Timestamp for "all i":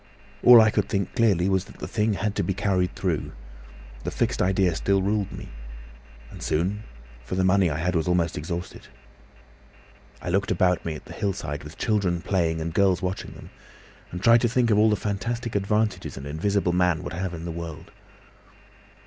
0.41-0.71